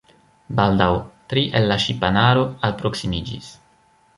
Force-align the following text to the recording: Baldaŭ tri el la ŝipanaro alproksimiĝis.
Baldaŭ 0.59 0.87
tri 1.33 1.43
el 1.59 1.69
la 1.73 1.77
ŝipanaro 1.85 2.47
alproksimiĝis. 2.71 3.53